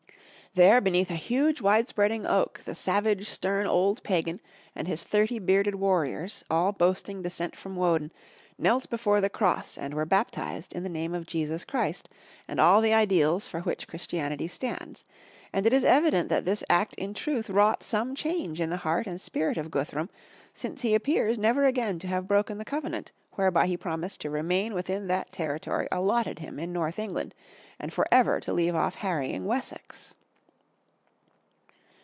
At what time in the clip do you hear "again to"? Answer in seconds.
21.63-22.07